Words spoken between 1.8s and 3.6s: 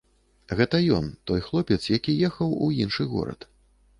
які ехаў у іншы горад.